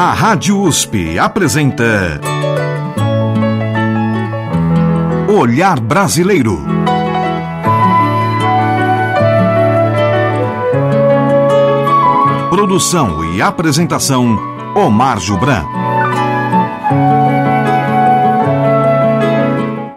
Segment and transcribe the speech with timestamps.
[0.00, 2.20] A Rádio USP apresenta
[5.26, 6.64] Olhar Brasileiro.
[12.48, 14.38] Produção e apresentação
[14.76, 15.64] Omar Jubran.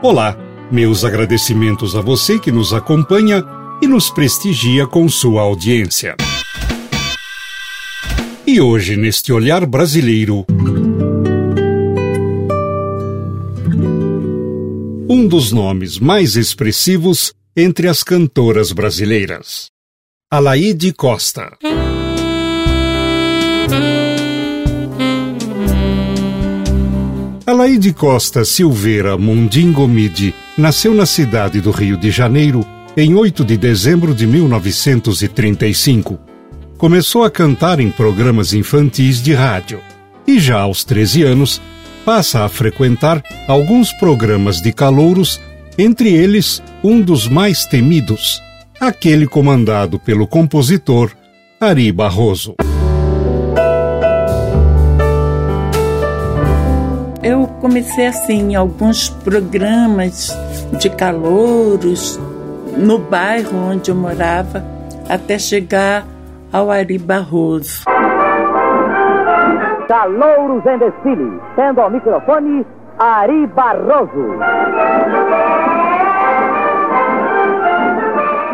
[0.01, 0.35] Olá,
[0.71, 3.45] meus agradecimentos a você que nos acompanha
[3.79, 6.15] e nos prestigia com sua audiência.
[8.45, 10.45] E hoje, neste olhar brasileiro,
[15.07, 19.67] um dos nomes mais expressivos entre as cantoras brasileiras,
[20.29, 21.55] Alaide Costa.
[27.45, 32.65] Alaide Costa Silveira Mundingomide nasceu na cidade do Rio de Janeiro
[32.97, 36.30] em 8 de dezembro de 1935
[36.81, 39.79] começou a cantar em programas infantis de rádio
[40.25, 41.61] e já aos 13 anos
[42.03, 45.39] passa a frequentar alguns programas de calouros,
[45.77, 48.41] entre eles um dos mais temidos,
[48.79, 51.11] aquele comandado pelo compositor
[51.59, 52.55] Ari Barroso.
[57.21, 60.35] Eu comecei assim alguns programas
[60.79, 62.19] de calouros
[62.75, 64.65] no bairro onde eu morava
[65.07, 66.07] até chegar
[66.51, 67.85] ao Ari Barroso.
[69.87, 72.65] Calouros em desfile, tendo ao microfone
[72.99, 74.37] Ari Barroso.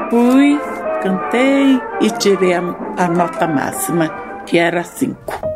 [0.10, 0.60] Fui,
[1.02, 2.62] cantei e tirei a,
[2.98, 4.10] a nota máxima,
[4.46, 5.47] que era cinco.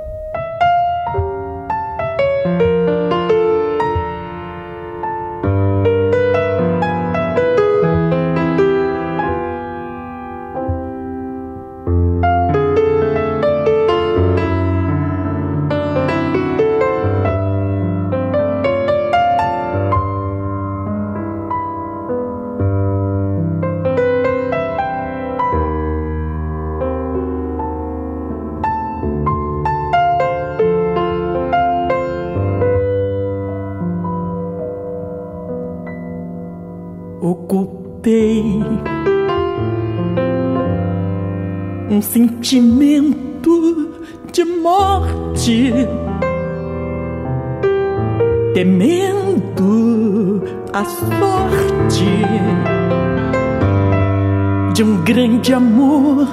[55.13, 56.25] Grande amor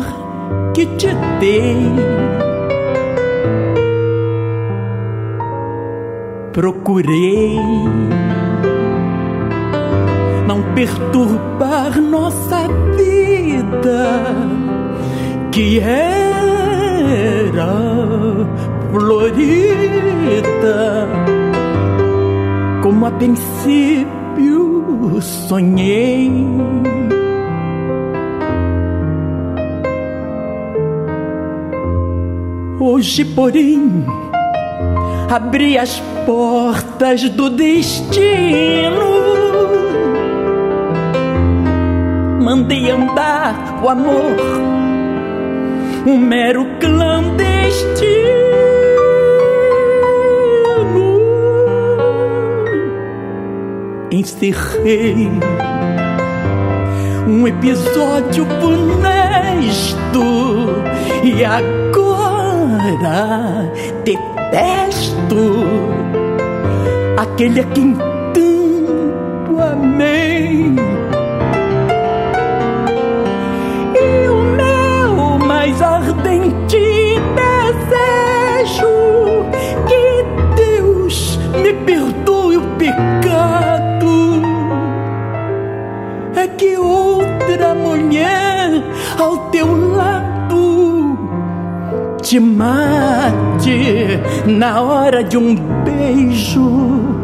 [0.73, 1.09] que te
[1.41, 1.93] dei.
[6.53, 7.59] Procurei
[10.47, 14.25] não perturbar nossa vida,
[15.51, 16.07] que era
[18.93, 20.29] florida,
[22.81, 24.07] como a princípio
[25.21, 27.18] sonhei.
[32.99, 34.05] Hoje, porém,
[35.31, 39.19] abri as portas do destino
[42.43, 44.35] mandei andar o amor,
[46.05, 48.09] um mero clandestino.
[54.11, 55.31] Encerrei
[57.29, 60.19] um episódio funesto
[61.23, 61.78] e agora
[64.05, 65.65] detesto
[67.19, 70.75] aquele a quem tanto amei.
[75.47, 78.87] mais ardente desejo
[79.87, 80.25] que
[80.57, 84.43] Deus me perdoe o pecado.
[86.37, 88.83] É que outra mulher
[89.19, 90.28] ao teu lado
[92.29, 97.18] te mate na hora de um beijo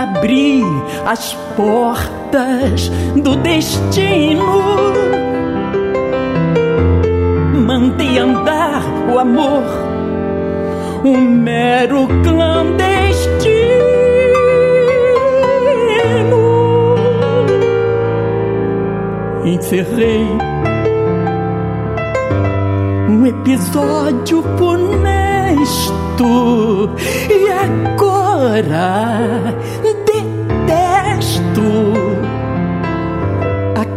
[0.00, 0.62] porém, abri
[1.06, 2.88] as portas
[3.22, 4.60] do destino.
[7.66, 8.82] Mandei andar
[9.12, 9.64] o amor,
[11.04, 12.80] um mero clandestino.
[19.44, 20.26] Encerrei
[23.08, 26.20] um episódio funesto
[27.28, 28.00] e agora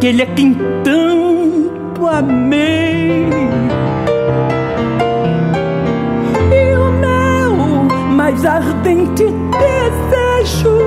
[0.04, 3.25] aquele a quem tanto amei.
[6.51, 10.77] E o meu mais ardente desejo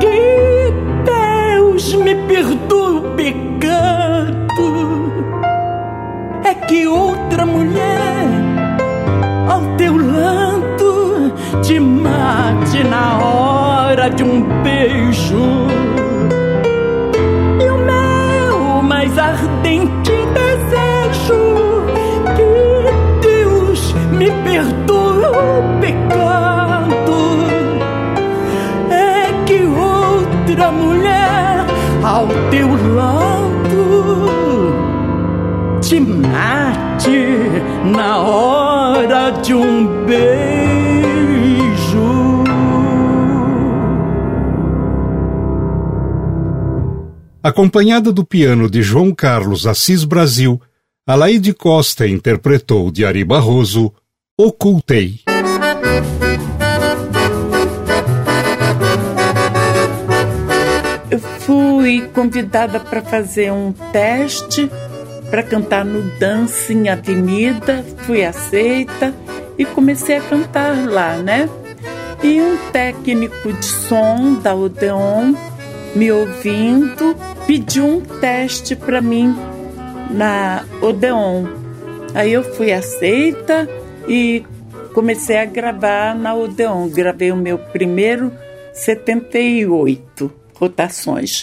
[0.00, 0.72] que
[1.04, 4.34] Deus me perdoe o pecado
[6.44, 8.26] é que outra mulher
[9.48, 11.32] ao teu lado
[11.62, 15.83] te mate na hora de um beijo.
[19.14, 21.86] Mais ardente desejo
[22.36, 27.18] que Deus me perdoe o pecado
[28.90, 31.64] é que outra mulher
[32.02, 34.74] ao teu lado
[35.80, 40.53] te mate na hora de um beijo.
[47.44, 50.58] Acompanhada do piano de João Carlos Assis Brasil,
[51.06, 53.92] Alaide Costa interpretou de Ari Barroso
[54.34, 55.20] Ocultei.
[61.10, 64.70] Eu fui convidada para fazer um teste
[65.28, 69.14] para cantar no Dancing Avenida, fui aceita
[69.58, 71.46] e comecei a cantar lá, né?
[72.22, 75.34] E um técnico de som da Odeon,
[75.94, 79.34] me ouvindo, pediu um teste para mim
[80.10, 81.46] na Odeon.
[82.14, 83.68] Aí eu fui aceita
[84.08, 84.44] e
[84.92, 86.88] comecei a gravar na Odeon.
[86.88, 88.32] Gravei o meu primeiro
[88.72, 91.42] 78 rotações.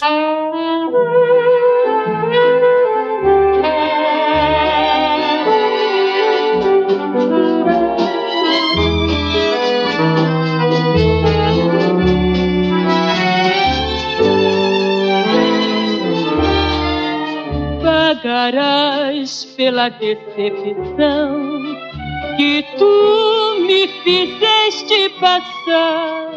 [18.22, 21.60] Pagarás pela decepção
[22.36, 26.30] que tu me fizeste passar.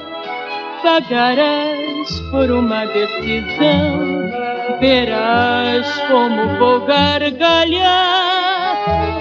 [0.82, 4.32] Pagarás por uma decisão,
[4.80, 8.78] verás como vou gargalhar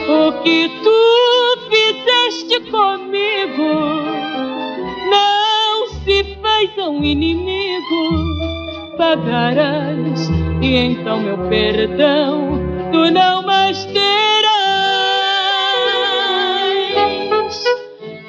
[0.09, 3.75] o que tu fizeste comigo.
[5.11, 8.64] Não se faz um inimigo
[8.97, 10.29] pagarás
[10.61, 12.61] e então meu perdão
[12.93, 14.05] tu não mais terás.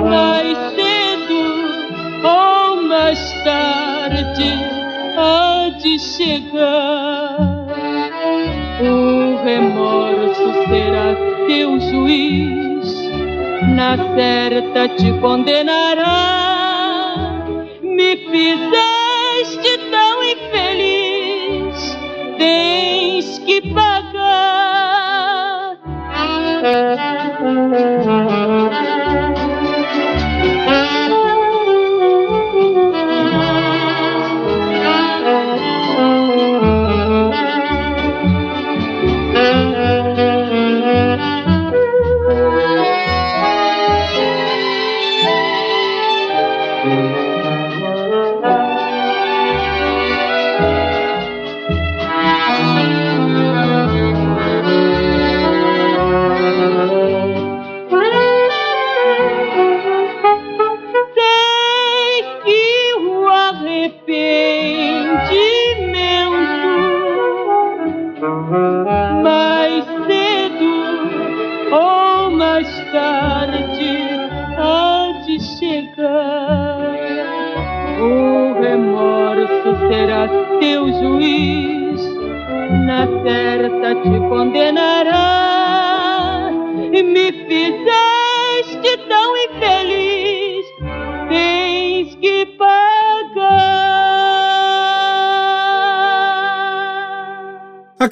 [0.08, 1.42] mais cedo
[2.24, 4.54] ou mais tarde
[5.18, 7.52] há de chegar.
[8.82, 11.16] O remorso será
[11.48, 12.71] teu juiz
[13.82, 16.20] na certa te condenará.
[17.82, 18.91] Me fizeste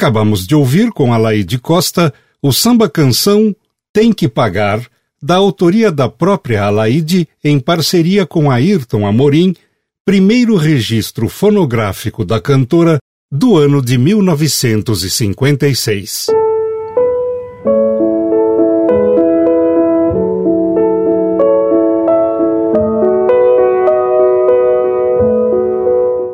[0.09, 2.11] Acabamos de ouvir com Alaide Costa
[2.41, 3.55] o samba canção
[3.93, 4.81] Tem que Pagar,
[5.21, 9.55] da autoria da própria Alaide, em parceria com Ayrton Amorim,
[10.03, 12.97] primeiro registro fonográfico da cantora
[13.31, 16.25] do ano de 1956.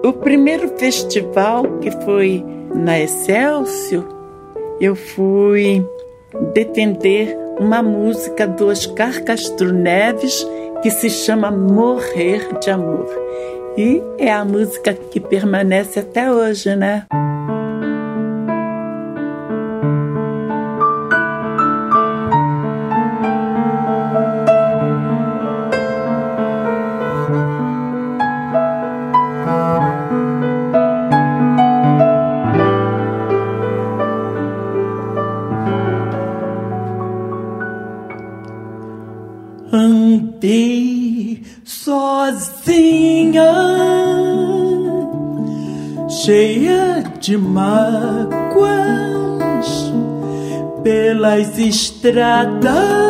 [0.02, 2.42] O primeiro festival que foi
[2.76, 4.06] na Excelsior,
[4.80, 5.84] eu fui
[6.54, 10.46] defender uma música do Oscar Castro Neves
[10.82, 13.08] que se chama Morrer de Amor.
[13.78, 17.06] E é a música que permanece até hoje, né?
[51.66, 53.05] Pelas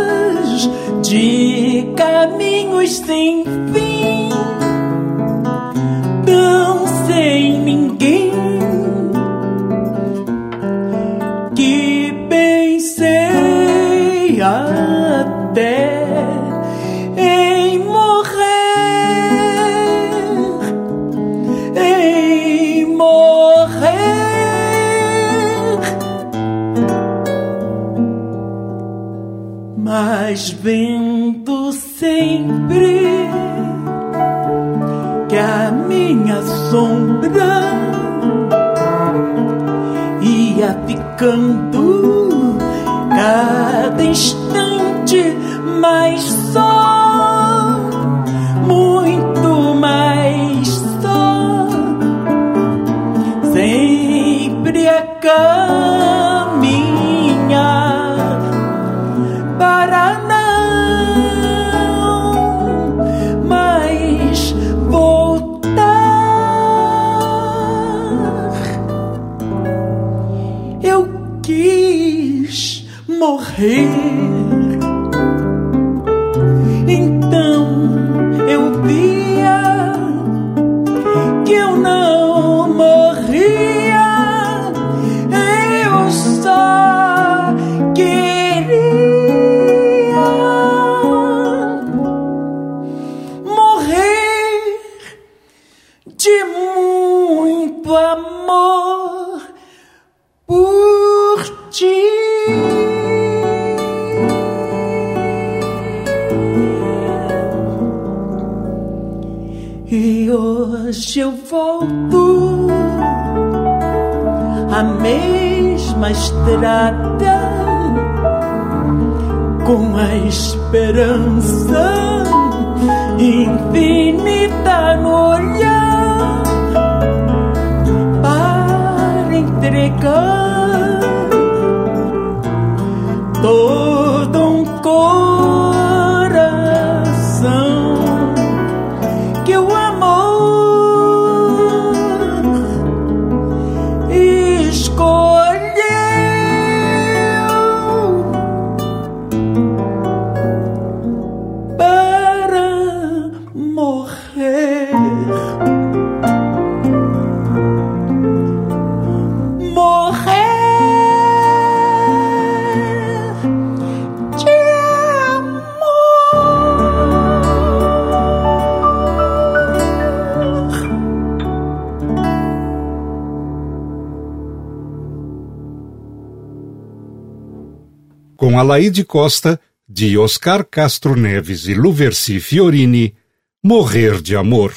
[178.56, 183.14] com Alaide Costa, de Oscar Castro Neves e Luverci Fiorini,
[183.62, 184.74] Morrer de Amor.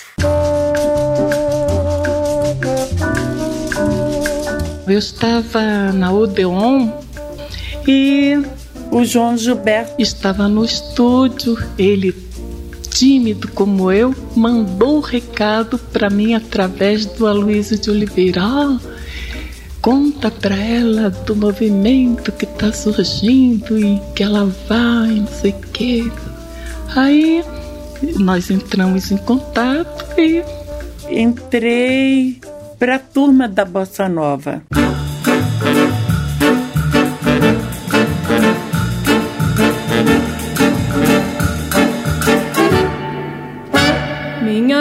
[4.85, 6.91] Eu estava na Odeon
[7.87, 8.43] e
[8.91, 11.57] o João Gilberto estava no estúdio.
[11.79, 12.13] Ele,
[12.91, 18.43] tímido como eu, mandou o recado para mim através do Aloysio de Oliveira.
[18.43, 18.81] Ah,
[19.81, 25.61] conta para ela do movimento que está surgindo e que ela vai, não sei o
[25.73, 26.11] quê.
[26.95, 27.45] Aí
[28.19, 30.43] nós entramos em contato e
[31.11, 32.41] entrei
[32.79, 34.63] para a turma da Bossa Nova.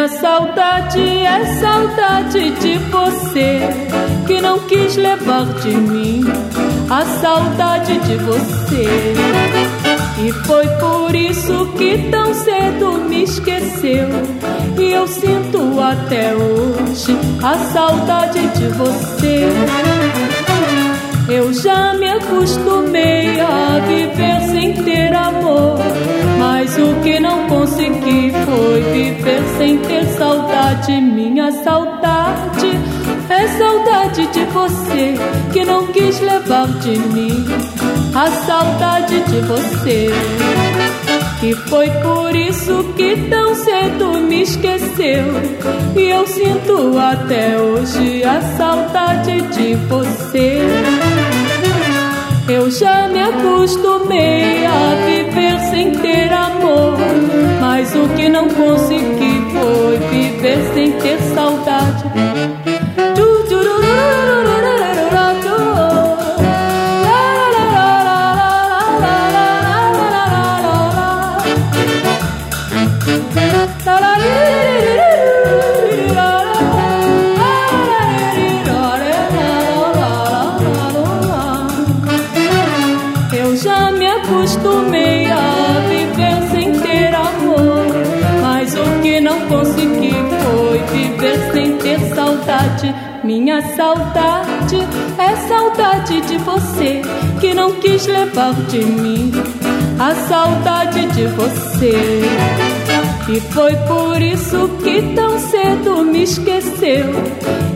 [0.08, 3.60] Saudade é saudade de você
[4.26, 6.24] que não quis levar de mim
[6.90, 8.86] a saudade de você.
[10.26, 14.08] E foi por isso que tão cedo me esqueceu.
[14.80, 20.27] E eu sinto até hoje a saudade de você.
[21.30, 25.78] Eu já me acostumei a viver sem ter amor.
[26.40, 31.02] Mas o que não consegui foi viver sem ter saudade.
[31.02, 32.72] Minha saudade
[33.30, 35.16] é saudade de você
[35.52, 37.46] que não quis levar de mim
[38.16, 40.10] a saudade de você.
[41.44, 45.26] E foi por isso que tão cedo me esqueceu.
[45.96, 50.60] E eu sinto até hoje a saudade de você.
[52.50, 56.98] Eu já me acostumei a viver sem ter amor.
[57.60, 62.06] Mas o que não consegui foi viver sem ter saudade.
[93.58, 94.78] Minha saudade
[95.18, 97.02] é saudade de você
[97.40, 99.32] que não quis levar de mim
[100.00, 102.22] a saudade de você.
[103.30, 107.06] E foi por isso que tão cedo me esqueceu.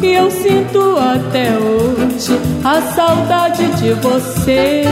[0.01, 4.83] E eu sinto até hoje a saudade de você.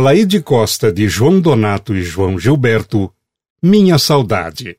[0.00, 3.12] Alaide Costa de João Donato e João Gilberto,
[3.62, 4.74] Minha Saudade.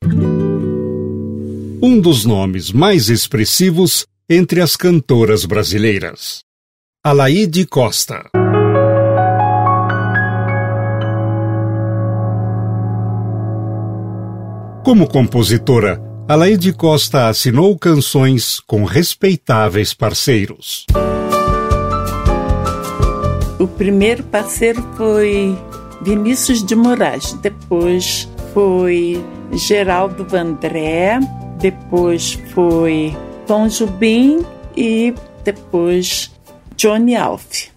[1.80, 6.42] Um dos nomes mais expressivos entre as cantoras brasileiras.
[7.04, 8.32] Alaide Costa.
[14.84, 20.88] Como compositora, Alaide Costa assinou canções com respeitáveis parceiros.
[23.62, 25.56] O primeiro parceiro foi
[26.02, 31.20] Vinícius de Moraes, depois foi Geraldo Vandré,
[31.60, 34.44] depois foi Tom Jubim
[34.76, 36.32] e depois
[36.76, 37.70] Johnny Alf.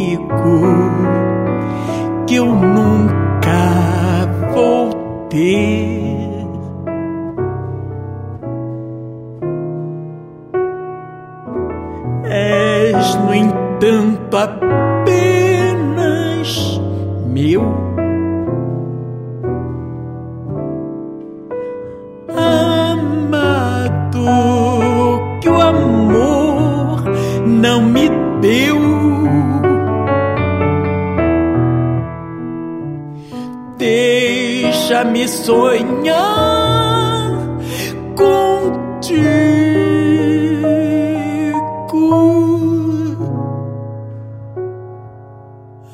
[0.00, 0.62] amigo
[2.26, 4.90] que eu nunca vou
[5.28, 6.30] ter.
[12.24, 15.70] És, no entanto, apenas
[17.26, 17.89] meu.
[35.04, 36.20] me sonhar
[38.16, 39.20] contigo,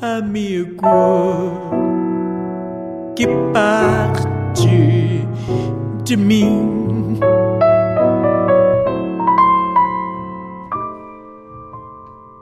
[0.01, 0.87] amigo
[3.15, 5.27] que parte
[6.03, 7.19] de mim.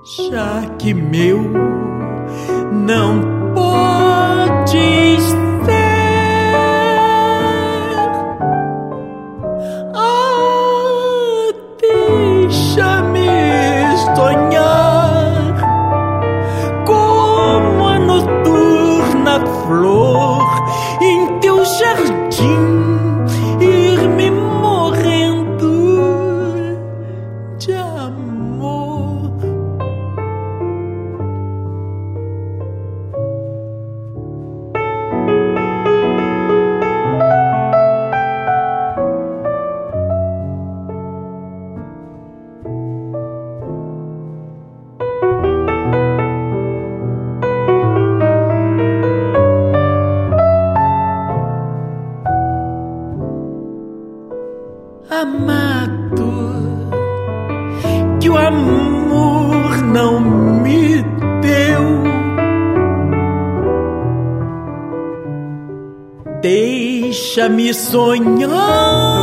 [0.04, 1.40] Já que meu
[2.72, 3.25] não
[67.66, 69.15] Deixa-me sonhar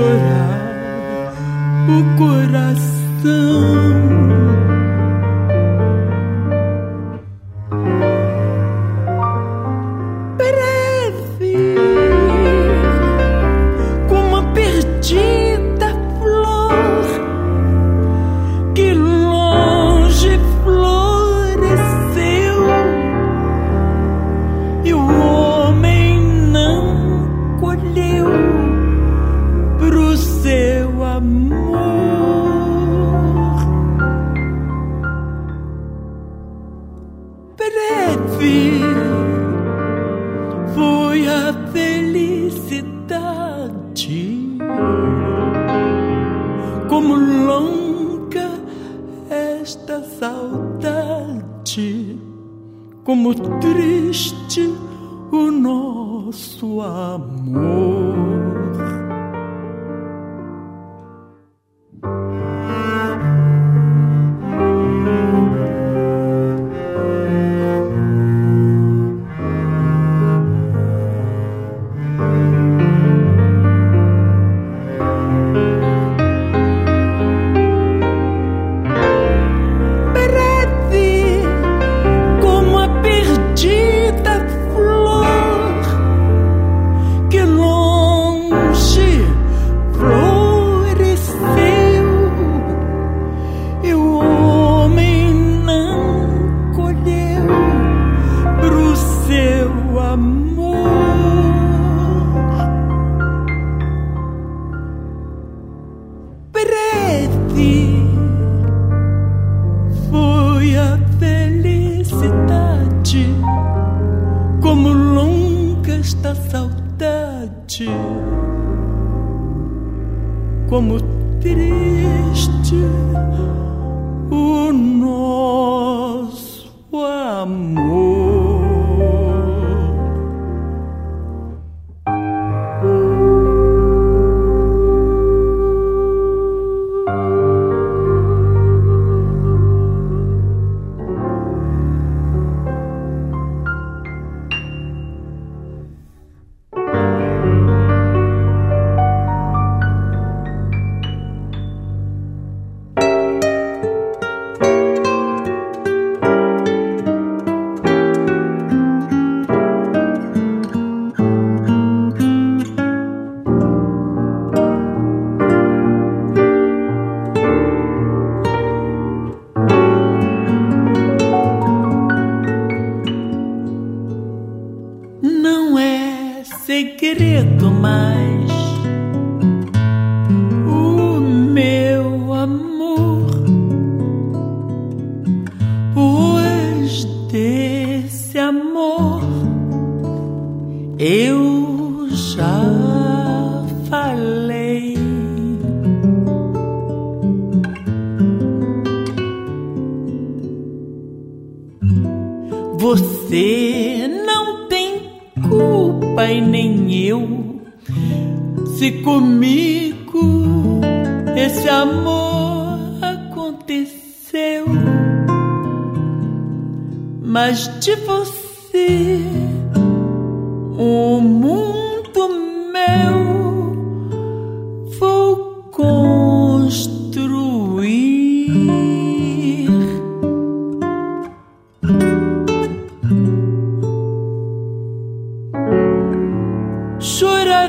[0.00, 0.59] e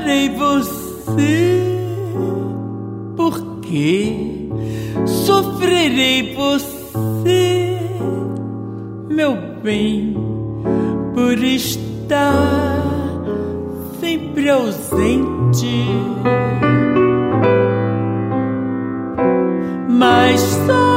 [0.02, 1.62] encontrarei você.
[3.16, 4.48] Porque
[5.06, 7.78] sofrerei você,
[9.08, 10.16] meu bem,
[11.14, 12.82] por estar
[14.00, 15.86] sempre ausente.
[19.88, 20.91] Mas só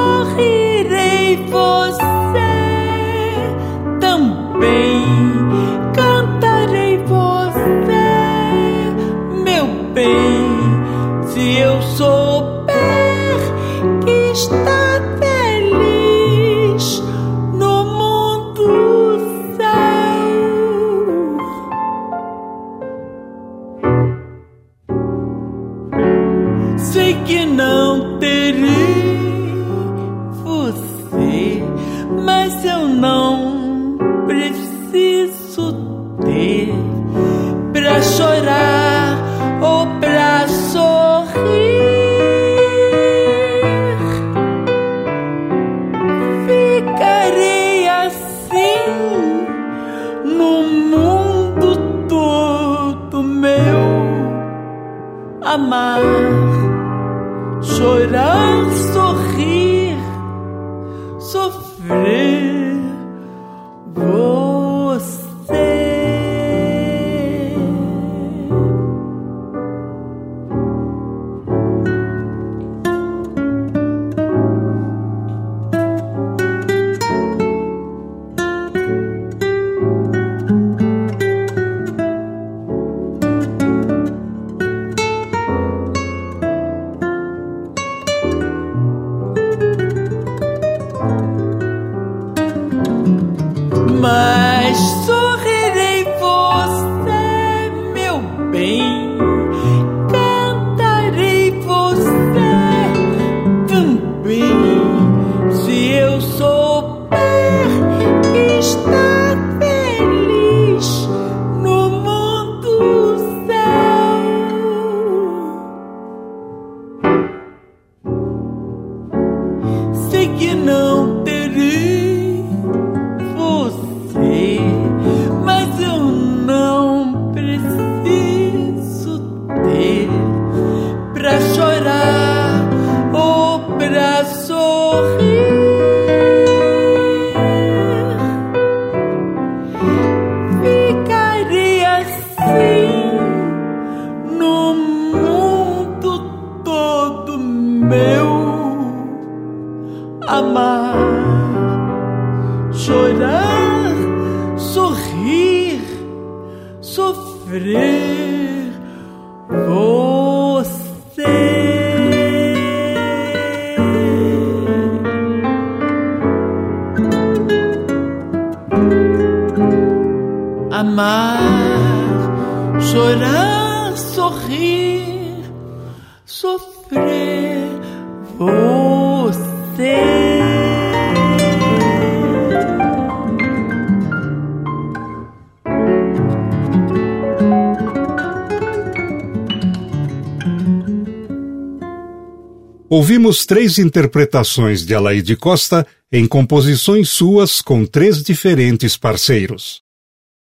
[192.96, 199.82] Ouvimos três interpretações de Alaide Costa em composições suas com três diferentes parceiros.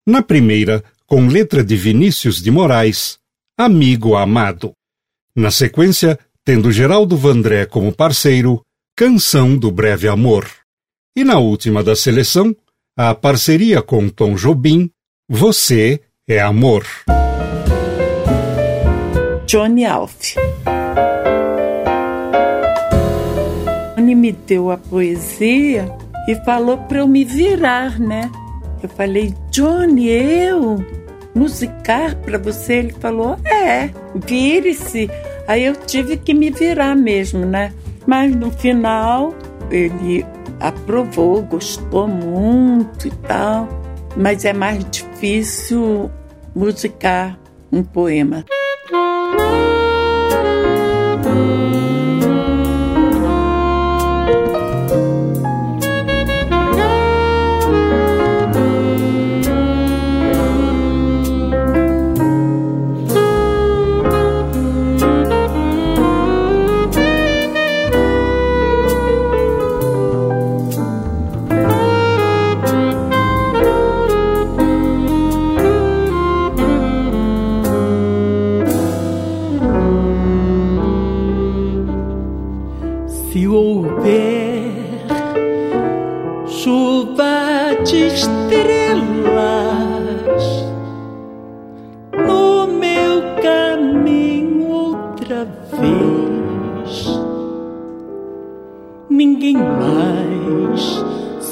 [0.06, 3.18] Na primeira, com letra de Vinícius de Moraes,
[3.54, 4.72] Amigo Amado.
[5.36, 8.62] Na sequência, tendo Geraldo Vandré como parceiro,
[8.96, 10.48] Canção do Breve Amor.
[11.14, 12.56] E na última da seleção,
[12.96, 14.90] a parceria com Tom Jobim,
[15.28, 16.86] Você é Amor.
[19.46, 20.34] Johnny Alf.
[24.28, 25.90] Me deu a poesia
[26.28, 28.30] e falou para eu me virar, né?
[28.82, 30.84] Eu falei, Johnny, eu
[31.34, 32.74] musicar para você?
[32.74, 35.10] Ele falou, é, vire-se.
[35.46, 37.72] Aí eu tive que me virar mesmo, né?
[38.06, 39.34] Mas no final
[39.70, 40.26] ele
[40.60, 43.66] aprovou, gostou muito e tal.
[44.14, 46.10] Mas é mais difícil
[46.54, 47.38] musicar
[47.72, 48.44] um poema.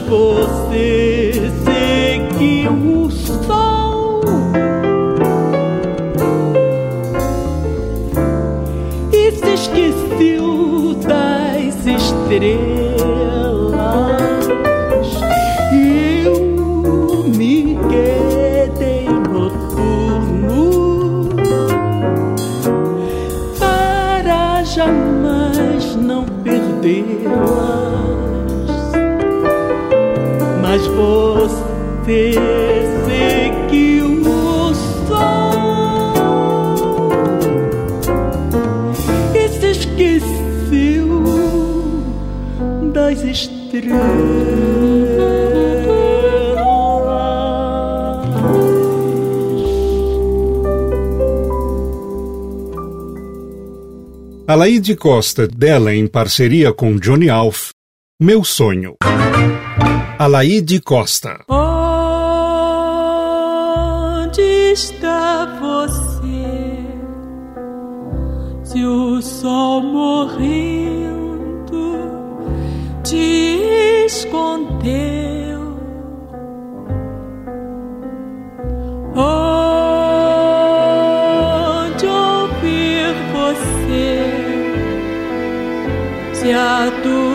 [0.00, 2.72] você seguiu
[3.04, 4.20] o sol
[9.12, 12.79] e se esqueceu das estrelas.
[32.10, 32.32] Você
[33.06, 35.12] seguiu o sol
[39.32, 41.22] e se esqueceu
[42.92, 44.00] das estrelas.
[54.48, 57.70] Alaide Costa, dela em parceria com Johnny Alf,
[58.20, 58.96] Meu Sonho.
[60.18, 61.44] Alaide Costa.
[64.72, 66.78] Está você?
[68.62, 71.10] Se o sol morrendo
[73.02, 75.60] te escondeu.
[79.16, 79.66] Onde
[82.06, 84.30] ouvir você?
[86.32, 87.29] Se a tua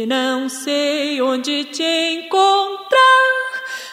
[0.00, 3.52] e não sei onde te encontrar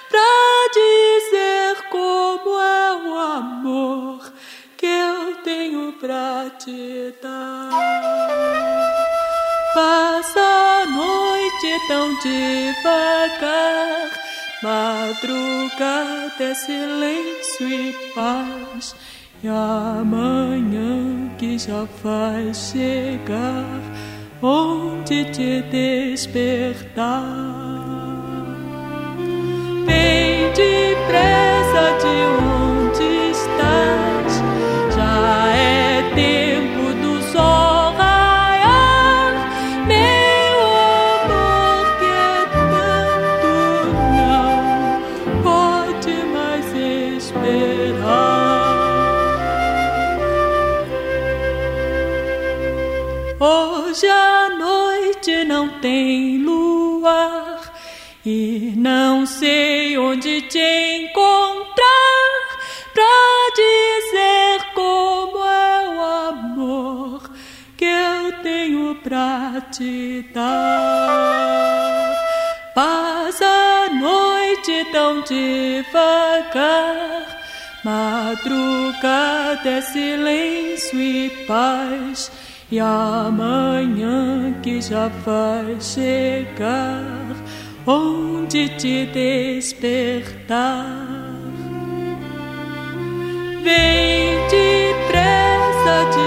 [0.10, 4.32] pra dizer como é o amor
[4.78, 7.72] que eu tenho pra te dar.
[9.74, 14.10] Passa a noite tão devagar,
[14.64, 18.96] madrugada é silêncio e paz.
[19.44, 23.66] E amanhã que já vai chegar,
[24.42, 27.24] onde te despertar.
[29.86, 34.07] Vem depressa de onde estás,
[55.82, 57.74] tem luar
[58.26, 61.68] e não sei onde te encontrar
[62.94, 67.32] pra dizer como é o amor
[67.78, 72.14] que eu tenho pra te dar.
[72.76, 76.58] Passa a noite tão devagar,
[77.84, 82.32] madrugada é silêncio e paz.
[82.70, 87.34] E amanhã que já vai chegar,
[87.86, 90.86] onde te despertar.
[93.64, 96.27] Vem depressa de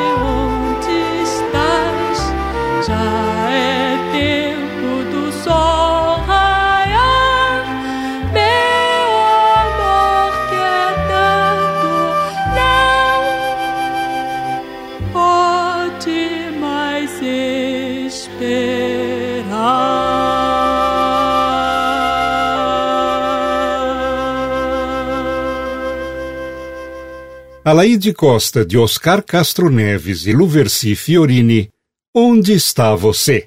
[27.62, 31.68] Alaide Costa, de Oscar Castro Neves e Luverci Fiorini,
[32.16, 33.44] Onde está você?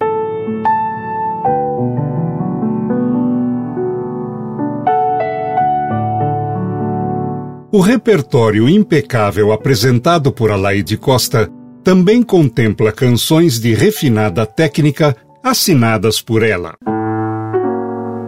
[7.72, 11.52] O repertório impecável apresentado por Alaide Costa
[11.84, 16.76] também contempla canções de refinada técnica assinadas por ela.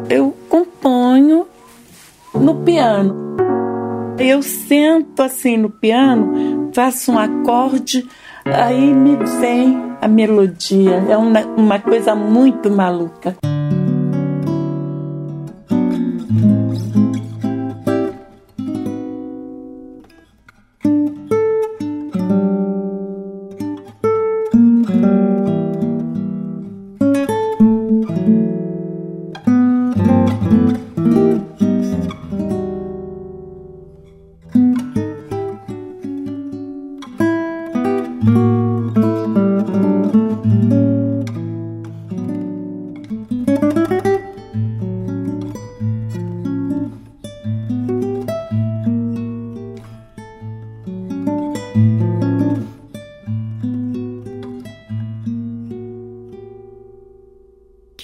[0.10, 1.46] Eu componho
[2.34, 3.45] no piano.
[4.18, 8.07] Eu sento assim no piano, faço um acorde,
[8.45, 11.03] aí me vem a melodia.
[11.09, 13.36] É uma, uma coisa muito maluca.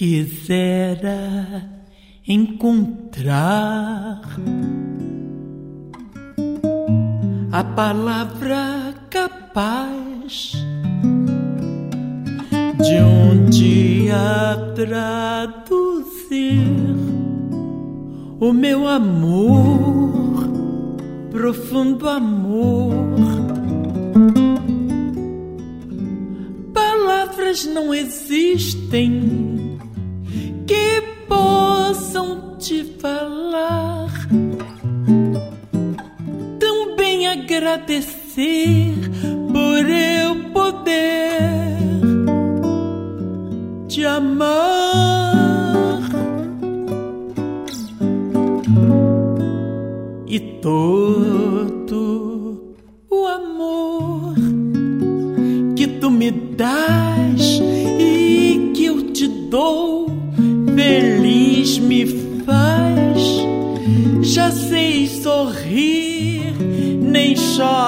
[0.02, 1.62] Quisera
[2.26, 4.20] encontrar
[7.52, 10.54] a palavra capaz
[12.82, 16.66] de um dia traduzir
[18.40, 20.48] o meu amor,
[21.30, 22.92] profundo amor.
[26.74, 29.51] Palavras não existem
[32.72, 34.10] te falar.
[36.58, 38.94] Também agradecer
[39.52, 41.76] por eu poder
[43.88, 44.62] te amar.
[50.26, 51.31] E todo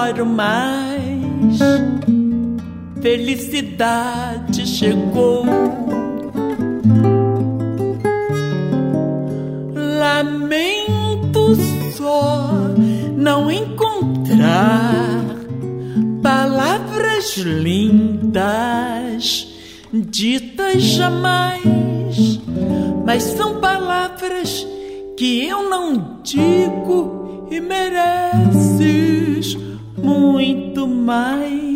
[0.04, 1.58] choro mais.
[3.00, 5.44] Felicidade chegou.
[9.98, 11.56] Lamento
[11.96, 12.50] só
[13.16, 15.24] não encontrar
[16.22, 18.34] palavras lindas
[19.92, 22.40] ditas jamais,
[23.04, 24.66] mas são palavras
[25.16, 28.84] que eu não digo e mereces
[30.04, 31.73] muito mais.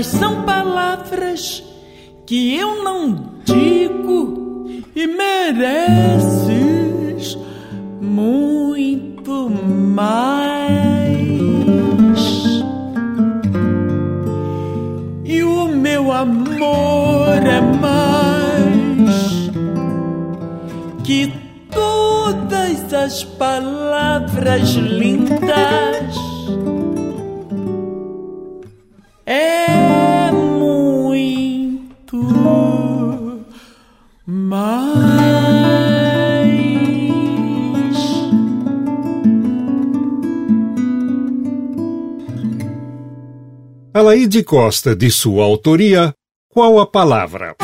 [0.00, 1.62] mas são palavras
[2.24, 6.56] que eu não digo e mereces
[8.00, 10.24] muito mais.
[15.22, 19.50] E o meu amor é mais
[21.04, 21.30] que
[21.70, 25.99] todas as palavras lindas
[29.30, 29.70] Mm.
[43.92, 46.14] Alaide Costa, de sua autoria,
[46.48, 47.54] Qual a Palavra?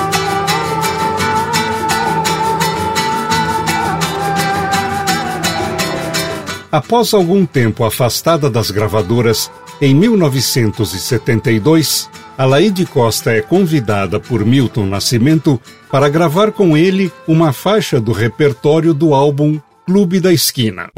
[6.71, 9.51] Após algum tempo afastada das gravadoras,
[9.81, 15.61] em 1972, Alaide Costa é convidada por Milton Nascimento
[15.91, 20.89] para gravar com ele uma faixa do repertório do álbum Clube da Esquina.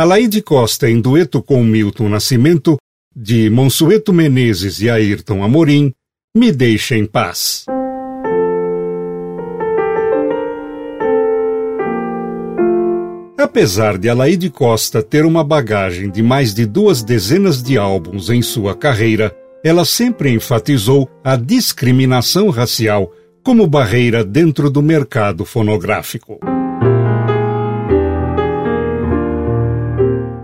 [0.00, 2.78] Alaide Costa em dueto com Milton Nascimento,
[3.14, 5.92] de Monsueto Menezes e Ayrton Amorim,
[6.34, 7.66] Me Deixa em Paz.
[13.38, 18.40] Apesar de Alaide Costa ter uma bagagem de mais de duas dezenas de álbuns em
[18.40, 26.40] sua carreira, ela sempre enfatizou a discriminação racial como barreira dentro do mercado fonográfico.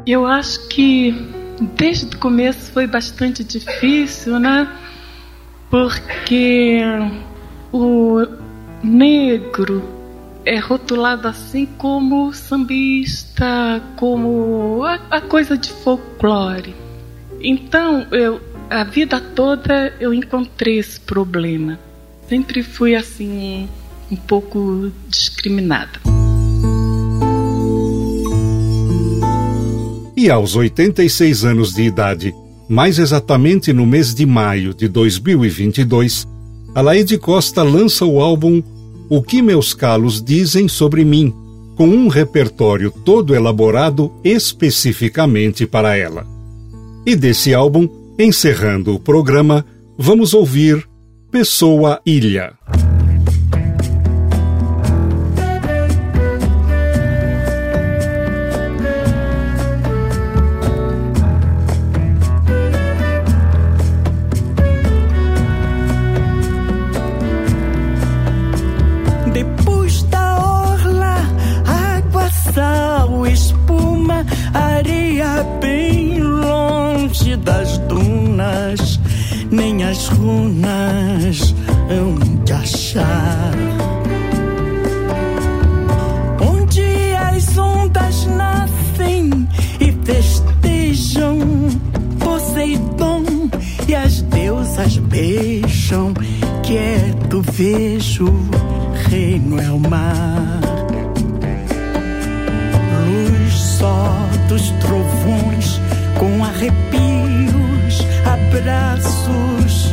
[0.06, 1.12] Eu acho que
[1.76, 4.70] desde o começo foi bastante difícil, né?
[5.68, 6.78] Porque
[7.72, 8.24] o
[8.84, 9.82] negro
[10.44, 16.74] é rotulado assim como sambista, como a, a coisa de folclore.
[17.40, 18.40] Então, eu
[18.70, 21.78] a vida toda eu encontrei esse problema.
[22.28, 23.68] Sempre fui assim
[24.10, 26.15] um pouco discriminada.
[30.16, 32.34] E aos 86 anos de idade,
[32.66, 36.26] mais exatamente no mês de maio de 2022,
[36.74, 38.62] Alaide Costa lança o álbum
[39.10, 41.34] O que Meus Calos Dizem Sobre Mim,
[41.76, 46.26] com um repertório todo elaborado especificamente para ela.
[47.04, 47.86] E desse álbum,
[48.18, 49.66] encerrando o programa,
[49.98, 50.88] vamos ouvir
[51.30, 52.54] Pessoa Ilha.
[97.56, 98.26] Vejo,
[99.08, 100.60] reino é o mar.
[103.06, 104.12] Luz só
[104.46, 105.80] dos trovões
[106.18, 109.90] com arrepios, abraços,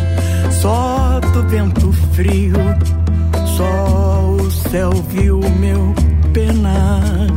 [0.51, 2.57] só do vento frio,
[3.55, 5.95] só o céu viu meu
[6.33, 7.27] penar.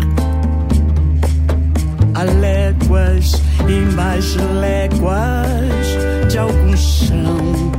[2.15, 5.87] A léguas e mais léguas
[6.29, 7.71] de algum chão,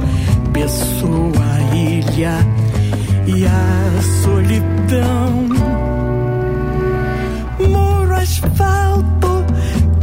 [0.53, 1.66] pessoa,
[3.27, 5.47] e a solidão.
[7.59, 9.45] Muro, asfalto,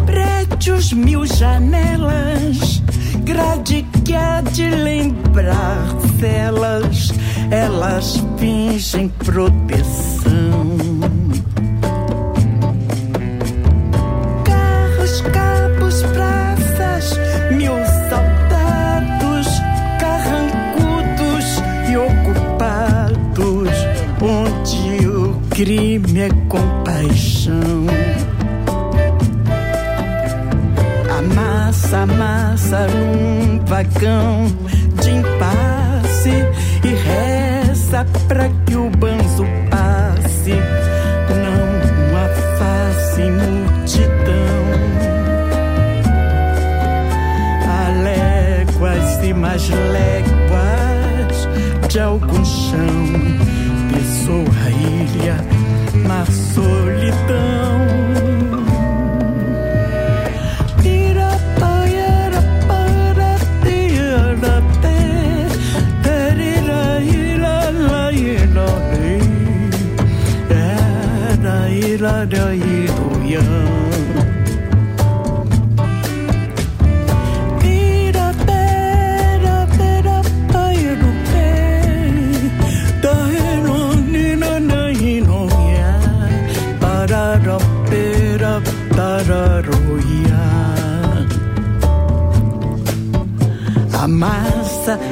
[0.07, 2.81] prédios, mil janelas,
[3.25, 5.89] grade que há de lembrar
[6.21, 7.13] celas,
[7.51, 11.24] elas fingem proteção.
[25.55, 27.87] Crime é compaixão.
[31.17, 34.47] Amassa, amassa num vagão
[35.01, 36.31] de impasse
[36.83, 38.84] e reza pra que o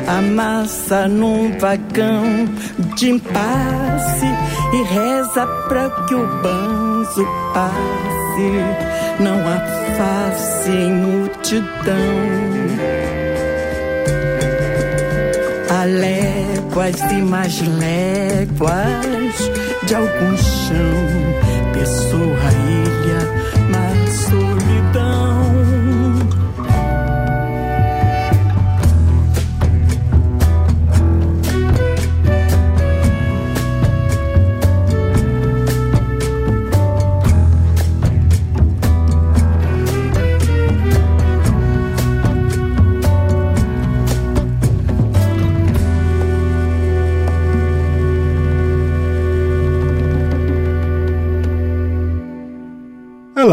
[0.07, 2.46] Amassa, num vagão
[2.96, 4.26] de impasse
[4.72, 8.53] e reza pra que o banzo passe.
[9.20, 9.59] Não há
[9.96, 11.72] face em multidão.
[15.70, 19.50] Há léguas e mais léguas
[19.84, 22.61] de algum chão, pessoa,